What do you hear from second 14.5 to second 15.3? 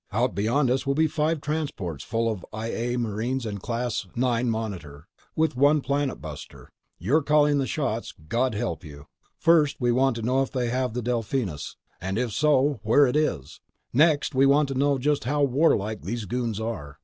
to know just